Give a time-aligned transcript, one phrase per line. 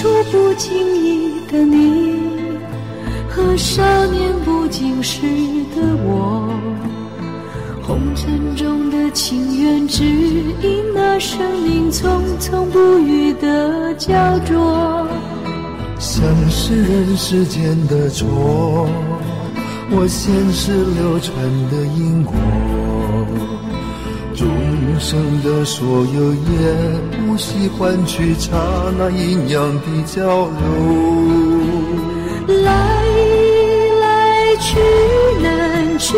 [0.00, 0.72] 初不经
[1.04, 2.14] 意的你，
[3.28, 5.20] 和少年不经事
[5.76, 6.48] 的我，
[7.82, 15.06] 红尘中的情缘，只因那生命匆匆不语的焦灼，
[15.98, 18.26] 像是人世间的错，
[19.90, 21.36] 我前世流传
[21.68, 22.34] 的因果。
[25.00, 26.38] 生的所有也
[27.26, 28.52] 不惜换取刹
[28.98, 30.60] 那阴阳的交流。
[32.62, 32.70] 来
[34.02, 34.78] 来去
[35.42, 36.16] 难去，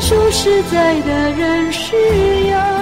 [0.00, 1.94] 数十载的人世
[2.48, 2.73] 游。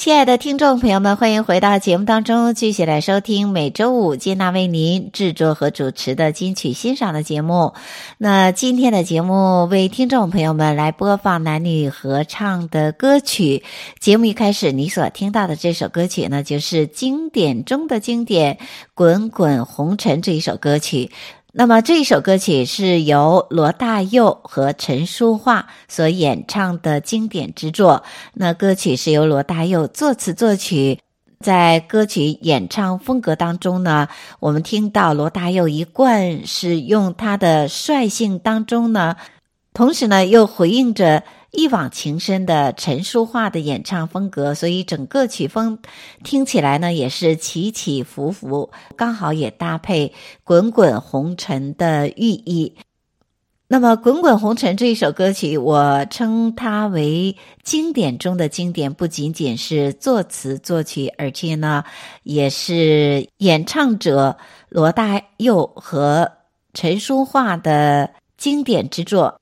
[0.00, 7.74] 亲爱的听众朋友们，欢迎回到节目当中，继续来收听每周五接纳为您制作和主持的金曲欣赏的节目。
[8.16, 13.62] 那今天的节目为听众朋友们来播放男女合唱的歌曲。
[13.98, 18.54] 节目一开始，你所听到的这首歌曲呢，就是经典中的经典
[18.94, 21.10] 《滚滚红尘》这一首歌曲。
[21.52, 28.04] 那么这一首歌曲是由罗大佑和陈淑桦所演唱的经典之作。
[28.34, 31.00] 那歌曲是由罗大佑作词作曲，
[31.40, 34.06] 在歌曲演唱风格当中呢，
[34.38, 39.16] 我们听到罗大佑一贯是用他的率性当中呢，
[39.74, 41.24] 同时呢又回应着。
[41.50, 45.78] 一往情深的陈淑桦的演唱风格，所以整个曲风
[46.22, 50.08] 听起来呢也是起起伏伏，刚好也搭配
[50.44, 52.76] 《滚滚红尘》的寓意。
[53.72, 61.84] 那么，《滚滚红尘》这一首歌曲，我称它为经典中的经典，不仅仅是作词作曲，而且呢，
[62.24, 64.36] 也是演唱者
[64.68, 66.32] 罗大佑和
[66.74, 69.39] 陈淑桦的经典之作。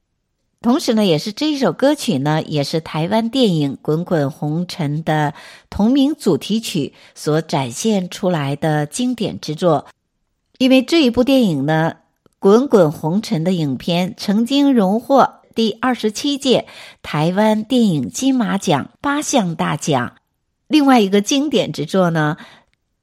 [0.60, 5.32] 同时呢，也是这一首歌曲呢，也是台湾电影《滚滚红尘》的
[5.70, 9.86] 同名主题曲所展现出来的经典之作。
[10.58, 11.94] 因为这一部电影呢，
[12.40, 16.66] 《滚滚红尘》的影片曾经荣获第二十七届
[17.02, 20.14] 台湾电影金马奖八项大奖。
[20.66, 22.36] 另外一个经典之作呢，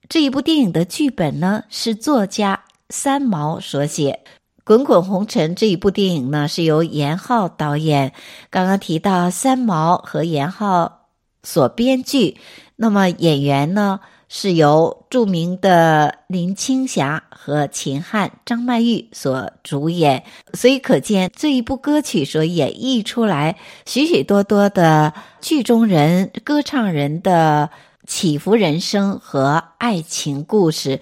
[0.10, 4.20] 这一部电影的剧本呢，是作家三毛所写。
[4.66, 8.14] 《滚滚红尘》这一部电影呢，是由严浩导演。
[8.50, 11.09] 刚刚提到三毛和严浩
[11.44, 12.38] 所编剧，
[12.76, 20.24] 那么演员呢是由著名的林青霞和秦汉、张曼玉所主演。
[20.56, 27.70] 所以可见这一部歌曲所演绎出来许许多多的剧中人、歌唱人的
[28.08, 31.00] 起伏人生和爱情故事。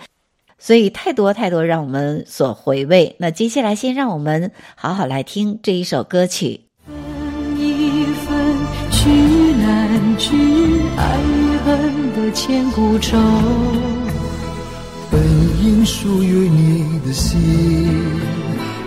[0.65, 3.17] 所以太多太多让我们所回味。
[3.19, 6.61] 那接下来，先让我们好好来听这一首歌曲。
[6.87, 6.95] 分
[7.59, 8.55] 一分，
[8.89, 9.09] 聚
[9.61, 10.37] 难聚，
[10.95, 13.17] 爱与恨的千古愁。
[15.11, 15.21] 本
[15.61, 17.37] 应属于你的心，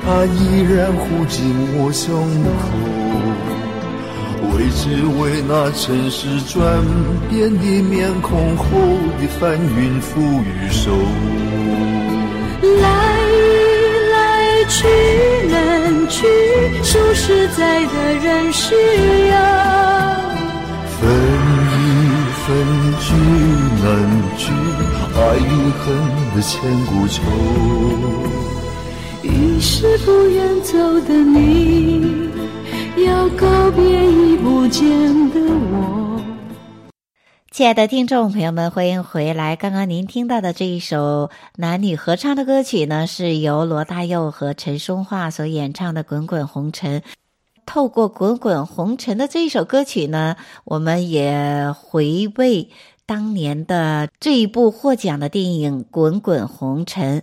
[0.03, 1.44] 它依然护紧
[1.76, 2.25] 我胸
[2.56, 2.58] 口。
[4.54, 6.82] 为只为那尘世转
[7.28, 8.64] 变的面孔后
[9.20, 10.97] 的翻云覆雨手。
[12.62, 12.89] 来
[14.12, 14.77] 来去
[15.49, 16.27] 难去，
[16.83, 19.34] 数十载的人世游。
[20.99, 21.03] 分
[21.72, 21.78] 一
[22.47, 22.47] 分，
[23.00, 23.05] 聚
[23.83, 23.84] 难
[24.37, 24.44] 聚，
[25.15, 25.41] 爱与
[25.78, 25.84] 恨
[26.34, 26.55] 的千
[26.87, 27.21] 古愁。
[29.23, 32.31] 于是不愿走的你，
[32.97, 34.88] 要告别已不见
[35.31, 36.06] 的我。
[37.56, 39.56] 亲爱的听众朋友们，欢迎回来。
[39.56, 47.00] 刚刚您听到的这一首男女合唱的歌曲呢，是由罗大佑和陈淑桦所演唱的《滚滚红尘》。
[47.64, 52.69] 透过《滚滚红尘》的这一首歌曲呢，我们也回味
[53.06, 57.20] 当年的这一部获奖的电影《滚滚红尘》。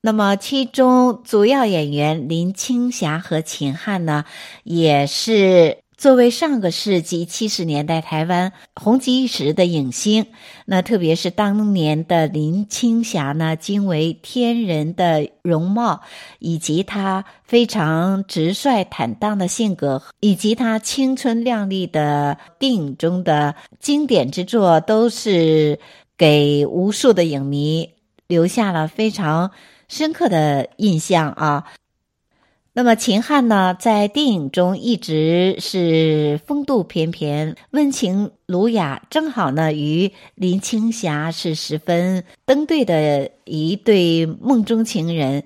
[0.00, 4.24] 那么，其中主要演员林青霞和秦汉呢，
[4.64, 5.81] 也是。
[6.02, 10.26] 作为上个世纪七十年代台湾红极一时的影星，
[10.66, 16.00] 那特别是当年的林青霞呢，惊为天人的容貌，
[16.40, 25.78] 以及她非常直率坦荡的性格，以及她青春靓丽的电影中的经典之作，都是
[26.18, 27.90] 给无数的影迷
[28.26, 29.52] 留下了非常
[29.86, 31.72] 深刻的印象啊。
[32.74, 45.44] 那么秦汉呢，在电影中一直是风度翩翩、温情儒雅，正好呢与林青霞是十分登对的一对梦中情人。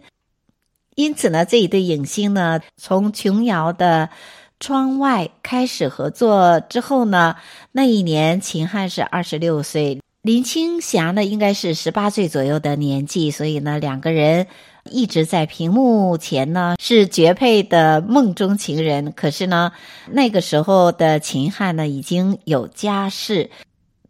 [0.95, 4.09] 因此呢，这一对影星呢，从琼瑶的
[4.61, 7.35] 《窗外》开始合作之后呢，
[7.73, 14.47] 那一年秦汉是二十六岁，林青霞呢应该是十八岁左右的年纪，所以呢，两个人。
[14.91, 19.13] 一直在屏幕前呢，是绝配的梦中情人。
[19.13, 19.73] 可是呢，
[20.11, 23.51] 那个时候的秦汉呢，已经有家室。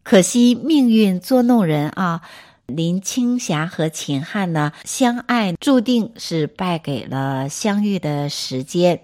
[0.03, 2.23] 可惜命运捉弄人啊！
[2.67, 9.01] 林青霞和秦汉呢，相爱注定是败给了相遇的时间。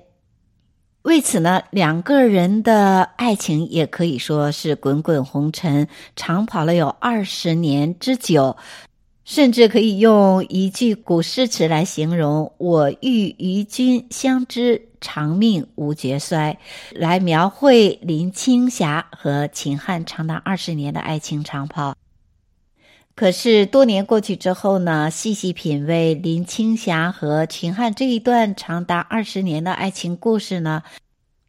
[1.03, 8.57] 为此呢，两个人的爱情也可以说是滚滚红尘，长跑了有二十年之久。
[9.25, 16.59] 甚至可以用一句古诗词来形容：“我欲与君相知，长命无绝衰”，
[16.93, 21.95] 来描绘林青霞和秦汉长达二十年的爱情长跑。
[23.15, 30.83] 可是多年过去之后呢，细细品味林青霞和秦汉这一段长达二十年的爱情故事呢，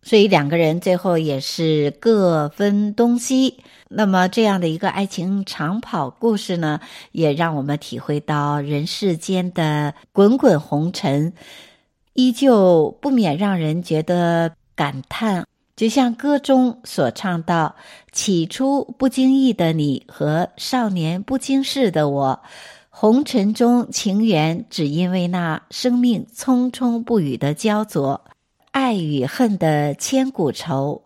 [0.04, 3.58] 所以两个人最后也是各分东西。
[3.88, 6.80] 那么这样的一个爱情长跑故事呢，
[7.12, 11.34] 也让我们体会到人世间的滚滚红尘，
[12.14, 15.46] 依旧不免让人觉得感叹。
[15.76, 17.76] 就像歌中所唱到
[18.12, 22.42] ：“起初不经意的你和少年不经事的我，
[22.90, 28.22] 红尘中情缘只因为那生命匆匆不语的焦灼。”
[28.74, 31.04] 爱与恨的千古愁。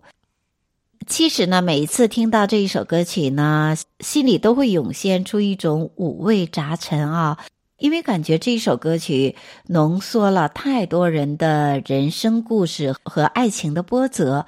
[1.06, 7.38] 其实呢，每一次听到这一首歌曲呢，心里都会涌现出一种五味杂陈啊，
[7.78, 9.36] 因为感觉这一首歌曲
[9.68, 14.46] 浓缩了太多人的人生故事和爱情的波折，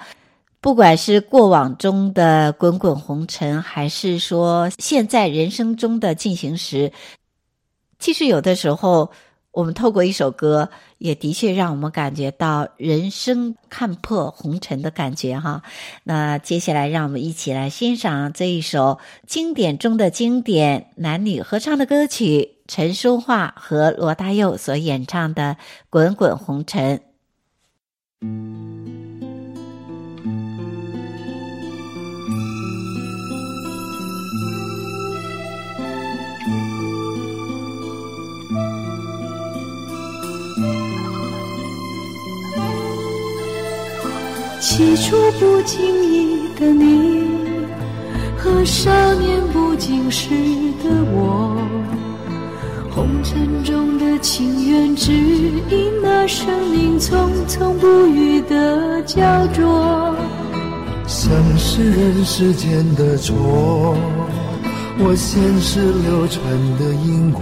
[0.62, 6.94] 不管是过往中的滚滚红尘，还是说现在人生中的进行时，
[8.00, 9.12] 其实有的时候。
[9.60, 10.70] 我们透过一首歌，
[11.00, 15.64] 也的确让我们感觉到人生看破红尘的感觉哈。
[16.06, 25.58] 那接下来，让我们一起来欣赏这一首经典中的经典男女合唱的歌曲，陈淑桦和罗大佑所演唱的
[25.90, 27.02] 《滚滚红尘》。
[44.70, 45.80] 起初不经
[46.14, 47.24] 意的你，
[48.38, 50.30] 和少年不经事
[50.84, 51.58] 的我，
[52.92, 60.16] 红尘中的情缘，只因那生命匆匆不语的焦灼。
[61.08, 63.98] 像是人世间的错，
[65.00, 66.44] 我现实流传
[66.78, 67.42] 的因果。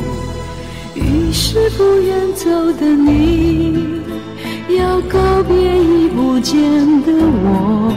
[1.13, 2.49] 于是不愿走
[2.79, 4.01] 的你，
[4.77, 6.57] 要告别已不见
[7.01, 7.93] 的我。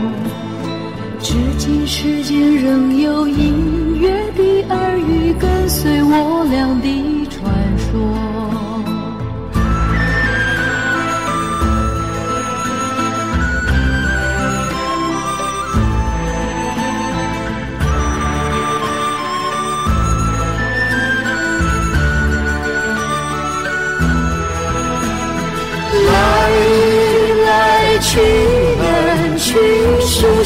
[1.21, 7.24] 至今世间仍有隐约的耳语，跟随我俩的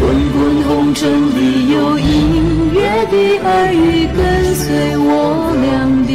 [0.00, 2.80] 滚滚红尘里有隐约
[3.10, 6.10] 的耳语，跟随我俩的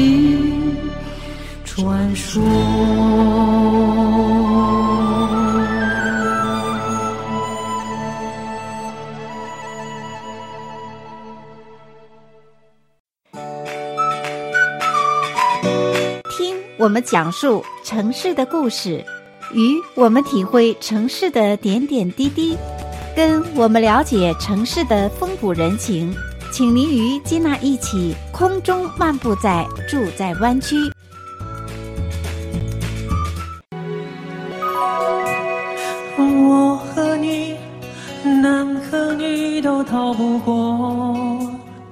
[1.64, 2.42] 传说。
[16.36, 19.06] 听我们讲述城市的故事，
[19.54, 22.58] 与我们体会城市的点点滴滴。
[23.16, 26.14] 跟我们了解城市的风土人情，
[26.52, 30.76] 请您与金娜一起空中漫步在住在湾区。
[36.18, 37.56] 我和你，
[38.42, 41.40] 男和女都逃不过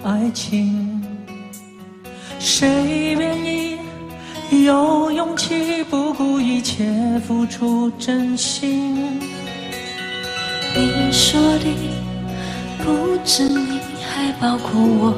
[0.03, 1.01] 爱情，
[2.37, 3.77] 谁愿意
[4.65, 6.85] 有勇气不顾一切
[7.25, 9.21] 付出真心？
[10.75, 11.65] 你说的
[12.79, 15.13] 不止你，还包括我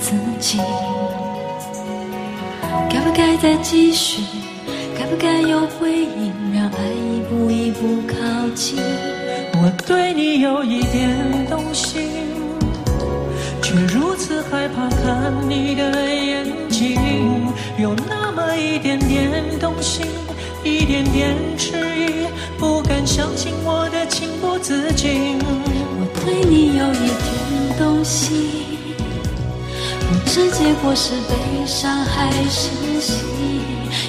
[0.00, 0.58] 自己。
[2.90, 4.22] 该不该再继续？
[4.98, 6.32] 该不该有回应？
[6.52, 8.14] 让爱一步一步靠
[8.54, 8.78] 近。
[9.54, 12.10] 我对你有一点动心，
[13.62, 16.98] 却如此害怕看你的眼睛，
[17.78, 19.30] 有那么一点点
[19.60, 20.04] 动心，
[20.64, 22.26] 一点点迟疑，
[23.04, 25.38] 相信我的情不自禁。
[25.44, 28.50] 我对你有一点动心，
[30.08, 33.24] 不知结果是悲伤还是喜，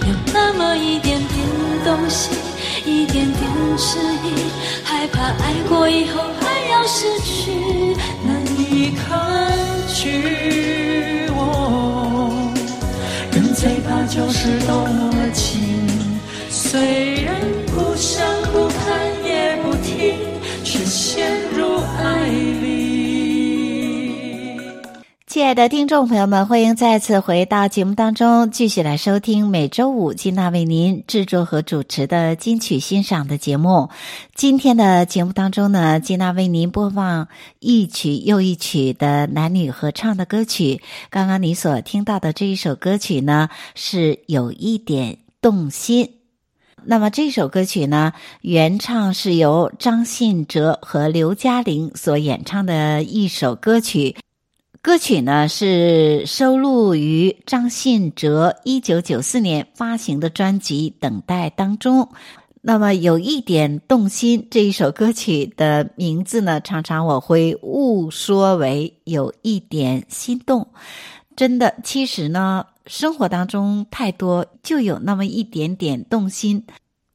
[0.01, 1.29] 有那么一点点
[1.83, 2.38] 动心，
[2.85, 3.41] 一点点
[3.77, 4.33] 迟疑，
[4.83, 7.51] 害怕爱过以后还要失去，
[8.23, 9.19] 难以抗
[9.93, 11.27] 拒。
[11.35, 12.51] 我
[13.31, 15.88] 人最怕就是动了情，
[16.50, 17.35] 虽然
[25.33, 33.89] 亲爱的听众朋友们，欢迎再次回到节目当中，继续来收听每周五金娜为您制作和主持的金曲欣赏的节目。
[34.35, 40.83] 今天的节目当中呢，金娜为您播放一曲又一曲的男女合唱的歌曲。
[41.09, 46.11] 刚刚你所听到的这一首歌曲呢，是有一点动心。
[46.83, 54.15] 那么这首歌曲呢，原唱是由张信哲和刘嘉玲所演唱的一首歌曲。
[54.83, 62.09] 歌曲呢是收录于张信哲一九九四年发行的专辑《等待》当中。
[62.61, 70.67] 那么有一点动心，这一首歌曲的名字呢，常常我会误说为有一点心动。
[71.37, 76.65] 真的，其实呢，生活当中太多就有那么一点点动心，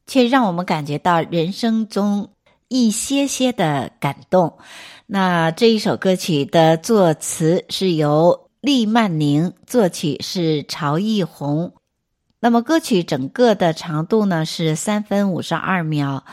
[0.07, 2.29] 却让我们感觉到人生中
[2.67, 4.57] 一些些的感动。
[5.11, 11.73] 那这一首歌曲的作词是由厉曼宁，作曲是曹艺红。
[12.39, 16.25] 那么歌曲整个的长度呢是三分五十二秒。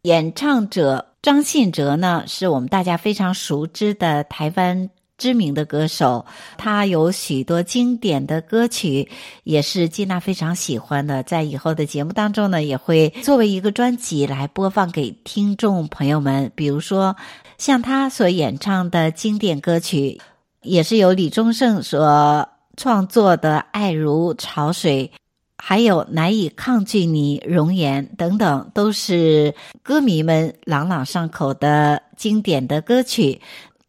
[0.00, 4.88] 演唱者张信哲呢是我们大家非常熟知的台湾
[5.20, 6.24] 知名的歌手，
[6.58, 9.08] 他有许多经典的歌曲，
[9.44, 11.22] 也是金娜非常喜欢的。
[11.22, 17.14] 在以后的节目当中呢，也会作为一个专辑来播放给听众朋友们，比如说。
[17.58, 20.18] 像他所演唱的经典歌曲，
[20.62, 25.10] 也是由李宗盛所创作的《爱如潮水》，
[25.58, 33.38] 还有《难以抗拒你容颜》等等，都是歌迷们朗朗上口的经典的歌曲。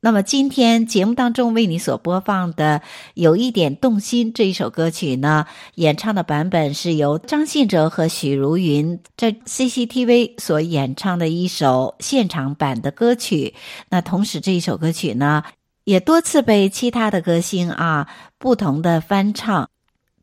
[0.03, 2.81] 那么今天节目当中为你所播放的
[3.13, 13.53] 《有一点动心》这一首歌曲呢，演唱的版本是由张信哲和许茹芸在 CCTV 所演唱的一首现场版的歌曲。
[13.89, 15.43] 那同时这一首歌曲呢，
[15.84, 18.08] 也多次被其他的歌星啊
[18.39, 19.70] 不同的翻唱，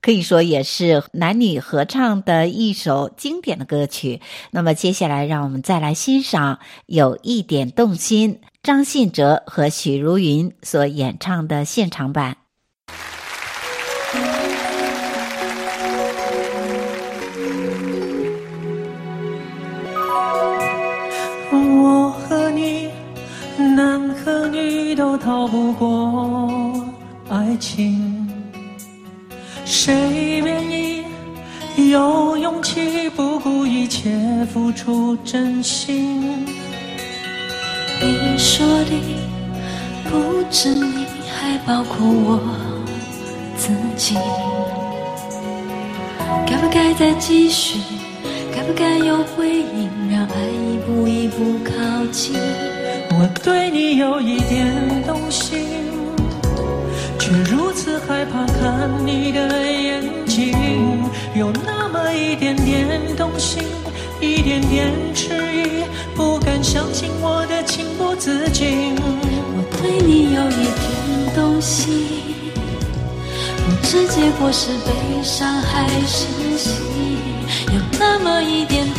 [0.02, 4.20] 可以说也是男女合唱的一首经典的歌曲。
[4.50, 6.56] 那么接下来让我们再来欣赏
[6.86, 8.40] 《有一点动心》。
[8.62, 12.36] 张信哲和许茹芸所演唱的现场版。
[21.50, 22.90] 我和你，
[23.56, 26.84] 男和女都逃不过
[27.30, 28.28] 爱情，
[29.64, 31.04] 谁愿意
[31.90, 34.10] 有勇气不顾一切
[34.52, 36.46] 付出真心？
[38.38, 38.92] 说的
[40.04, 42.40] 不止你，还包括我
[43.56, 44.14] 自己。
[46.46, 47.80] 该不该再继续？
[48.54, 49.90] 该不该有回应？
[50.08, 51.72] 让爱一步一步靠
[52.12, 52.36] 近。
[53.10, 55.66] 我对你有一点动心，
[57.18, 60.54] 却如此害怕看你的眼睛。
[61.34, 63.64] 有那么一点点动心，
[64.20, 65.84] 一点点迟疑，
[66.14, 68.96] 不敢相信我的情不自禁。
[69.00, 72.08] 我对你有一点动心。
[73.64, 76.70] 不知结果是悲伤还是喜，
[77.66, 78.96] 有那么一点点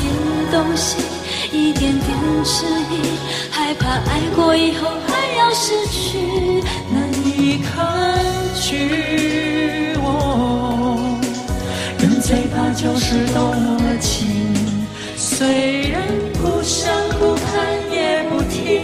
[0.51, 1.03] 动心，
[1.51, 2.09] 一点点
[2.45, 3.17] 迟疑，
[3.51, 7.85] 害怕爱过以后还要失去，难以抗
[8.61, 9.95] 拒。
[10.01, 10.97] 我
[11.97, 14.28] 人最怕就是动了情，
[15.39, 15.47] 虽
[15.89, 16.01] 然
[16.33, 18.81] 不想不看也不听，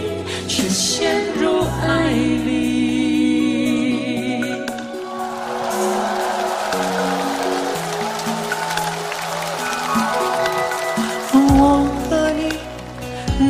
[0.48, 2.56] 却陷入爱里。
[11.34, 12.48] 我和你，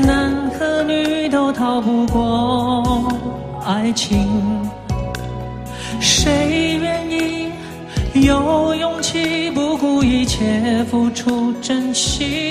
[0.05, 3.09] 男和女都逃不过
[3.65, 4.29] 爱情，
[6.01, 7.53] 谁愿意
[8.15, 12.46] 有勇气不顾一切付出真心？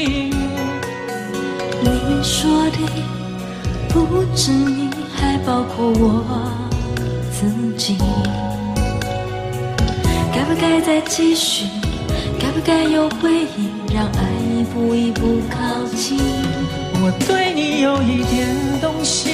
[2.25, 2.79] 说的
[3.87, 6.23] 不止你，还包括我
[7.31, 7.45] 自
[7.77, 7.95] 己。
[10.33, 11.67] 该不该再继续？
[12.39, 13.69] 该不该有回应？
[13.93, 16.17] 让爱一步一步靠近。
[16.95, 18.47] 我对你有一点
[18.81, 19.31] 动心，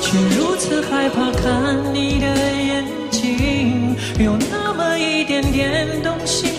[0.00, 2.26] 却如此害怕看你的
[2.62, 6.52] 眼睛，有那么一点点动心，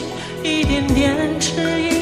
[0.43, 1.96] 一点点迟疑，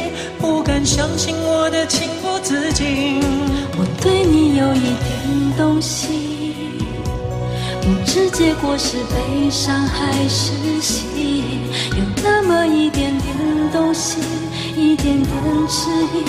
[0.46, 3.20] 不敢相信我的情不自禁。
[3.78, 6.78] 我对你有一点动心，
[7.82, 11.60] 不知结果是悲伤还是喜，
[11.98, 13.36] 有那么一点点
[13.74, 14.22] 动心，
[14.78, 15.28] 一点点
[15.68, 16.24] 迟疑。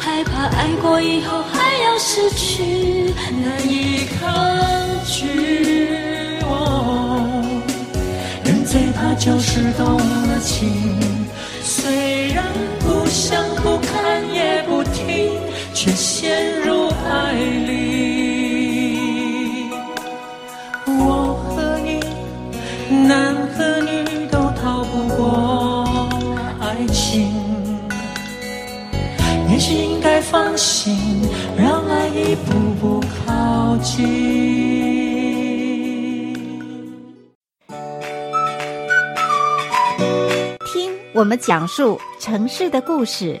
[0.00, 4.24] 害怕爱过以后还要失去，难以抗
[5.04, 6.38] 拒。
[6.40, 7.30] 我
[8.44, 10.98] 人最怕就是动了情，
[11.62, 12.44] 虽然
[12.80, 13.44] 不想，
[16.20, 17.32] 陷入爱
[17.68, 17.70] 里。
[20.84, 22.00] 我和你，
[23.06, 25.88] 男和女都逃不过
[26.58, 27.32] 爱情。
[29.48, 31.22] 也许应该放心，
[31.56, 34.04] 让爱一步步靠近。
[40.66, 43.40] 听我们讲述城市的故事，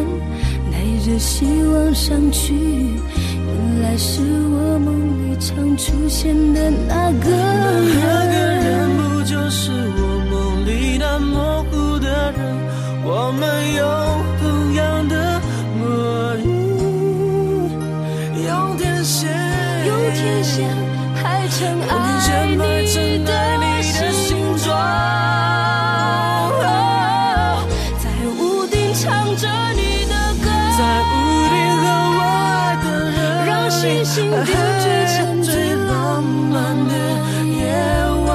[1.03, 7.99] 着希望上去，原来是我梦里常出现的那个人。
[7.99, 12.39] 那个人不就是我梦里那模糊的人？
[13.03, 13.41] 我们
[13.75, 13.81] 有
[34.13, 34.51] 心的最
[35.07, 36.93] 沉最浪漫的
[37.47, 37.63] 夜
[38.27, 38.29] 晚，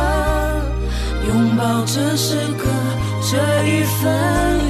[1.28, 2.66] 拥抱这时刻，
[3.30, 3.36] 这
[3.68, 4.65] 一分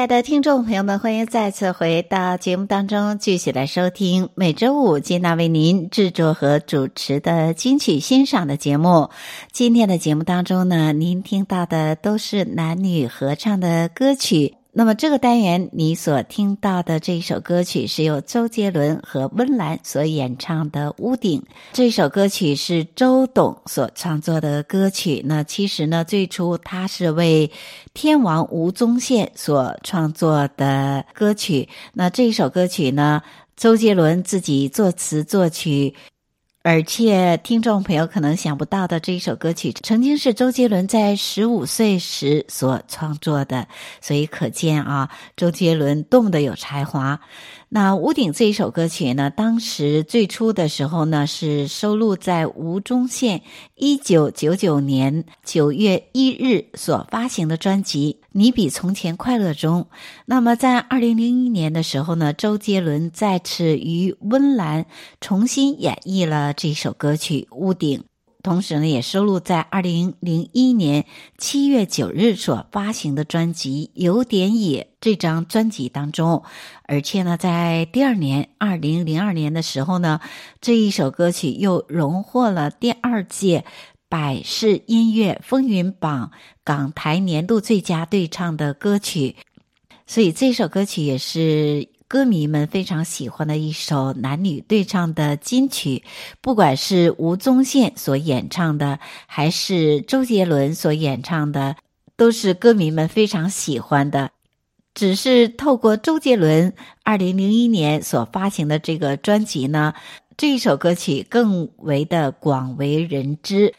[0.00, 9.10] 亲爱的听众朋友们，欢迎再次回到节目当中，继续来收听每周五金娜为您制作和主持的金曲欣赏的节目。
[9.52, 14.59] 今天的节目当中呢，您听到的都是男女合唱的歌曲。
[14.72, 21.40] 那么这个单元你所听到的这一首歌曲是由周杰伦和温岚所演唱的《屋顶》。
[21.72, 25.22] 这首歌曲是周董所创作的歌曲。
[25.26, 27.50] 那其实呢，最初他是为
[27.94, 31.68] 天王吴宗宪所创作的歌曲。
[31.92, 33.22] 那这首歌曲呢，
[33.56, 35.94] 周杰伦自己作词作曲。
[36.62, 43.66] 而且，听众朋友可能想不到的，这一首歌曲曾经是周杰伦在十五岁时所创作的，
[44.02, 47.18] 所以可见啊，周杰伦多么的有才华。
[47.72, 53.42] 那《屋顶》这一首歌曲呢，当时最初的时候呢，是收录在吴宗宪
[53.76, 59.86] 一九九九年九月一日所发行的专辑《你比从前快乐》中。
[60.26, 64.86] 那么在二零零一年的时候呢，周杰伦再次与温岚
[65.20, 68.00] 重新演绎了这首歌曲《屋顶》。
[68.42, 71.04] 同时呢，也收录在二零零一年
[71.36, 76.42] 七月九日所发行的专辑《有点野》这张专辑当中，
[76.84, 80.20] 而且呢，在第二年二零零二年的时候呢，
[80.60, 83.64] 这一首歌曲又荣获了第二届
[84.08, 86.30] 百事音乐风云榜
[86.64, 89.36] 港台年度最佳对唱的歌曲，
[90.06, 91.88] 所以这首歌曲也是。
[92.10, 96.02] 歌迷们非常喜欢的一首男女对唱的金曲，
[96.40, 101.76] 不管是吴宗宪所演唱的，还是周杰伦所演唱的，
[102.16, 104.32] 都是歌迷们非常喜欢的。
[104.92, 109.94] 只是透过周杰伦二零零一年所发行的这个专辑呢，
[110.36, 113.74] 这一首歌曲更为的广为人知。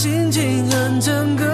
[0.00, 1.49] 心情很诚恳。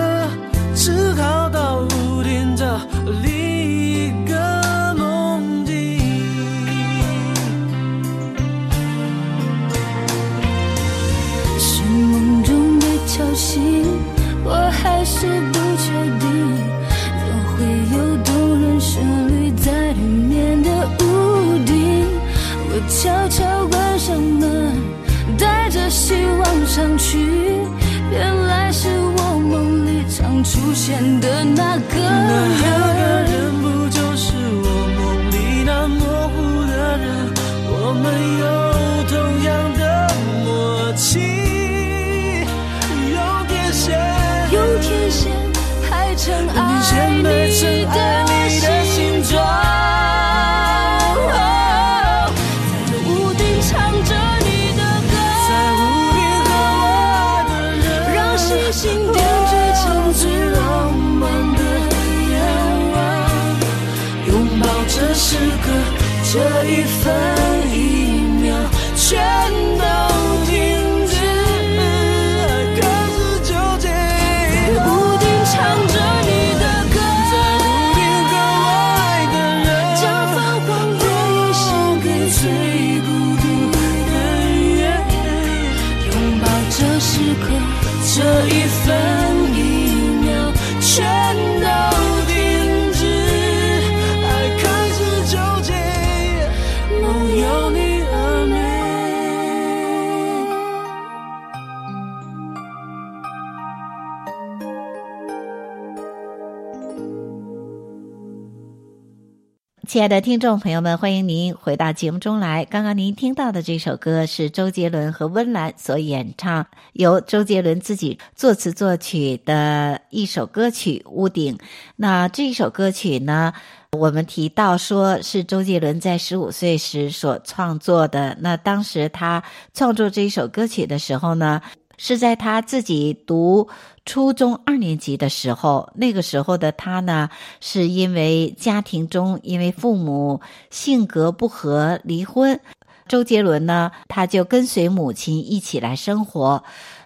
[109.96, 112.66] 亲爱的听众朋友们，欢迎您回到节目中来。
[112.66, 121.56] 刚刚您听到的这首歌是周杰伦和温岚所演唱，由周杰伦自己作词作曲的一首歌曲《屋顶》。
[121.96, 123.54] 那这一首歌曲呢，
[123.92, 128.36] 我们提到说是周杰伦在十五岁时所创作的。
[128.40, 131.62] 那当时他创作这一首歌曲的时候呢，
[131.98, 133.68] 是在他自己读
[134.04, 137.28] 初中二年级的时候，那个时候的他呢，
[137.60, 142.60] 是因为家庭中因为父母性格不合离婚，
[143.08, 146.62] 周杰伦呢，他就跟随母亲一起来生活。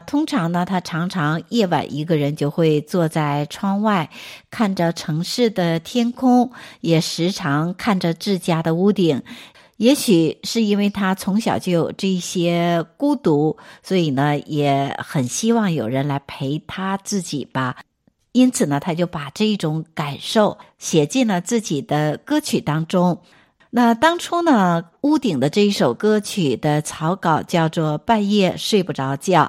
[0.07, 4.11] 通常呢，他常常夜晚一个人就会坐在窗外，
[4.51, 6.51] 看着城市的天空，
[6.81, 9.23] 也时常看着自家的屋顶。
[9.81, 17.79] 也许是因为他从小就有这些孤独，所以呢，也很希望有人来陪他自己吧。
[18.33, 23.23] 因此呢，他就把这种感受写进了自己的歌曲当中。
[23.71, 29.45] 那当初呢，屋顶的这一首歌曲的草稿叫做《半夜睡不着觉》，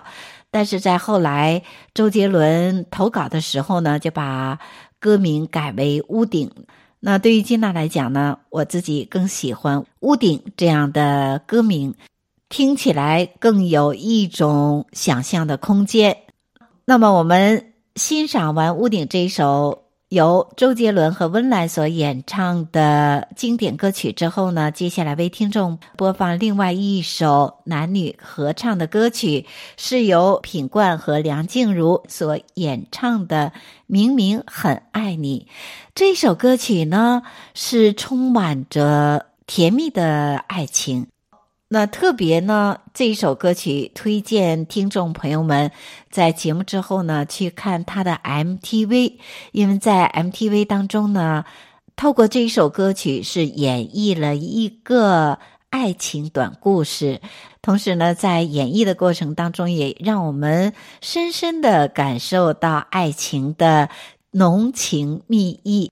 [0.49, 1.61] 但是在后来
[1.93, 4.59] 周杰伦投稿的时候呢，就把
[4.97, 6.47] 歌名改为《屋顶》。
[7.03, 11.95] 那对于金娜来讲呢，我自己更喜欢“屋顶”这样的歌名，
[12.47, 16.15] 听起来更有一种想象的空间。
[16.85, 19.79] 那么，我们欣赏完《屋顶》这首。
[20.11, 29.45] 由周杰伦和温岚所演唱的经典歌曲之后呢，接下来为听众播放另外一首男女合唱的歌曲，
[29.77, 33.53] 是由品冠和梁静茹所演唱的
[33.87, 35.47] 《明明很爱你》。
[35.93, 37.21] 这首歌曲呢，
[37.53, 41.07] 是充满着甜蜜的爱情。
[41.67, 45.71] 那特别呢，这一首歌曲推荐听众朋友们
[46.09, 49.17] 在节目之后呢，去看他的 MTV，
[49.51, 51.43] 因为在 MTV 当中呢，
[51.97, 57.19] 透过这一首歌曲是演绎了一个爱情短故事，
[57.61, 63.89] 同时呢，在演绎的过程当中，也让我们深深的感受到爱情的
[64.31, 65.91] 浓情蜜意。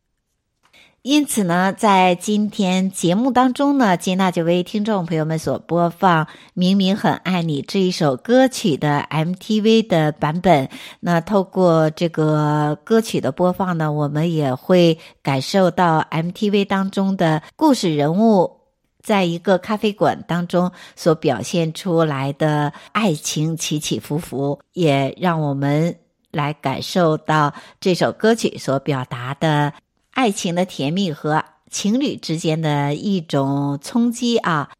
[1.01, 10.69] 因此呢，在今天节目当中呢，金娜就为听众朋友们所播放《明明很爱你》这一首歌曲的 MTV 的版本。
[10.99, 18.57] 那透过这个歌曲的播放呢，我们也会感受到 MTV 当中的故事人物
[19.01, 25.95] 在一个咖啡馆当中所表现出来的爱情起起伏伏，也让我们
[26.31, 29.73] 来感受到这首歌曲所表达的。
[30.11, 34.71] 爱情的甜蜜和情侣之间的一种冲击啊！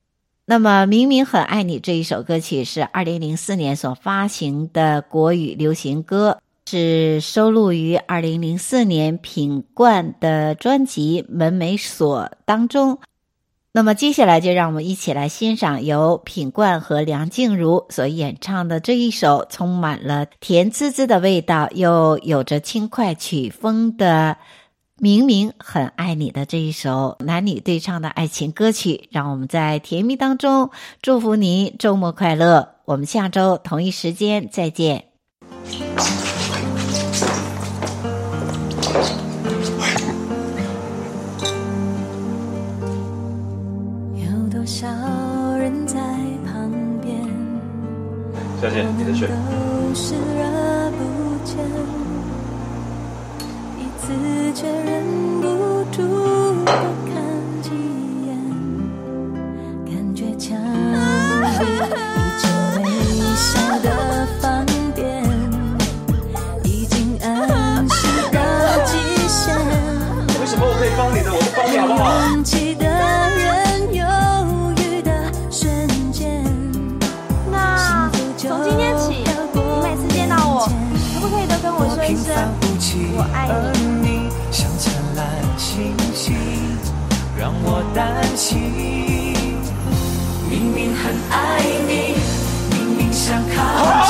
[0.46, 13.00] 那么，明明很爱你这一首歌曲是二零零四年所发行的国语流行歌，是收录于二零零四年品冠的专辑《门没锁》当中。
[13.72, 24.38] 那么，接下来就让我们一起来欣赏由品冠和梁静茹所演唱的这一首充满了甜滋滋的味道，又有着轻快曲风的。
[25.02, 32.76] 明明很爱你的这一首男女对唱的爱情歌曲，让我们在甜蜜当中祝福您周末快乐。
[32.84, 35.06] 我们下周同一时间再见。
[48.62, 49.30] 再见，你的水。
[54.56, 55.09] 却忍不住
[83.52, 83.54] 而
[84.04, 85.26] 你像灿烂
[85.58, 86.36] 星星？
[87.38, 87.98] 让我担
[88.38, 88.60] 心。
[90.50, 91.36] 明明很爱
[91.88, 91.92] 你，
[92.70, 93.58] 明明想靠
[94.06, 94.09] 近，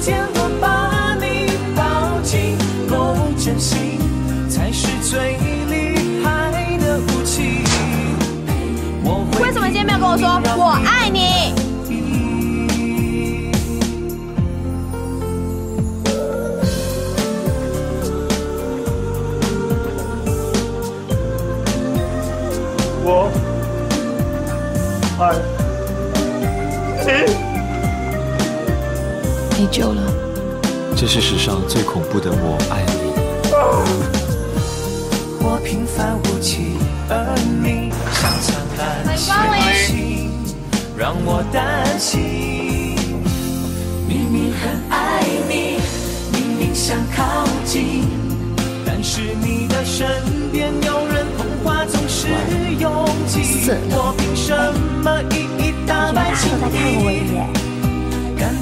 [0.00, 2.56] 见我把你抱紧，
[2.88, 2.94] 不
[3.36, 3.98] 真心
[4.48, 7.64] 才是最厉害的武器。
[9.40, 11.54] 为什么今天没有跟我说我爱你？
[23.04, 23.30] 我
[25.18, 25.57] 爱。
[29.70, 30.02] 救了。
[30.96, 33.08] 这是史上最恐怖的我爱你。
[35.40, 36.76] 我平凡无奇，
[37.08, 39.32] 而你像灿烂星
[39.86, 40.30] 星，
[40.96, 42.96] 让我担心。
[44.08, 45.78] 明明很爱你，
[46.32, 48.04] 明明想靠近，
[48.84, 50.06] 但是你的身
[50.50, 52.28] 边有人，童话总是
[52.78, 53.70] 拥挤。
[53.90, 54.54] 我凭什
[55.02, 57.67] 么一一打败情敌？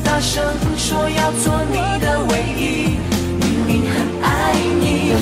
[0.07, 0.41] 敢大声
[0.77, 2.97] 说要做你的唯一，
[3.41, 5.13] 明明很爱你，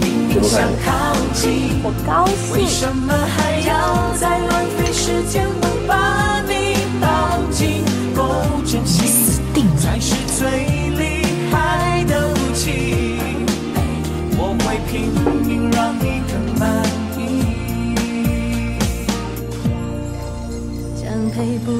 [0.00, 2.52] 明明想靠近，我高兴。
[2.52, 7.84] 为什么还要再浪费时间不把你抱紧？
[8.16, 8.34] 够
[8.66, 9.08] 真心
[9.78, 10.50] 才是最
[10.98, 13.16] 厉害的武器。
[14.36, 15.08] 我会拼
[15.46, 16.84] 命让你更满
[17.16, 17.20] 意。
[21.00, 21.70] 将配不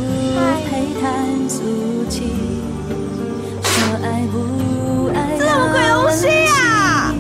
[0.71, 0.71] 配
[1.01, 1.03] 谈
[1.49, 1.61] 俗
[2.09, 2.23] 气，
[5.73, 7.15] 鬼东西啊？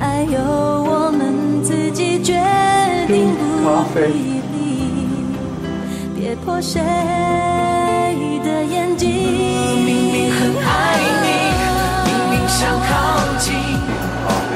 [0.00, 2.40] 爱由我们自己决
[3.08, 4.40] 定，不必
[6.14, 6.80] 别破谁
[8.44, 9.08] 的眼睛。
[9.08, 10.68] 明明很爱
[11.22, 11.26] 你，
[12.06, 12.90] 明明想靠
[13.38, 13.52] 近，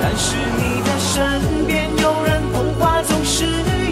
[0.00, 3.44] 但是你的身边有人，童话总是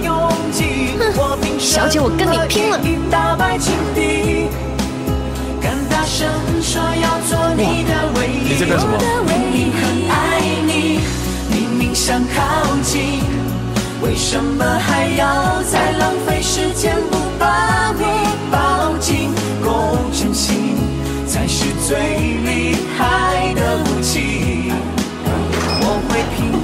[0.05, 0.15] 拥
[0.53, 0.95] 挤。
[1.19, 2.79] 我凭什么小姐，我跟你拼了！
[3.11, 4.49] 打败情敌，
[5.61, 6.29] 敢大声
[6.61, 7.36] 说要做
[8.29, 8.49] 你的唯一。
[8.49, 8.93] 你在干什么？
[9.27, 10.15] 明明很爱
[10.67, 11.01] 你，
[11.51, 12.39] 明明想靠
[12.83, 13.23] 近，
[14.03, 18.05] 为什么还要再浪费时间不把你
[18.51, 19.31] 抱紧？
[19.65, 20.77] 够真心
[21.27, 24.71] 才是最厉害的武器。
[25.81, 26.59] 我会拼命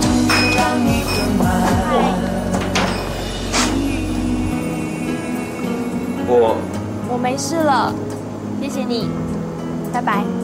[0.57, 1.43] 让你更满
[3.75, 3.79] 意。
[6.29, 6.57] 我
[7.09, 7.93] 我没事了，
[8.61, 9.09] 谢谢你，
[9.93, 10.42] 拜拜。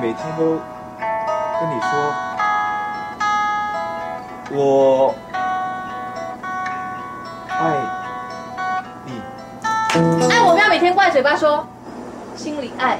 [0.00, 0.60] 每天都
[1.58, 2.14] 跟你说，
[4.50, 5.14] 我
[7.48, 7.58] 爱
[9.04, 9.22] 你？
[10.30, 11.66] 爱我们要每天挂嘴巴说，
[12.36, 12.98] 心里爱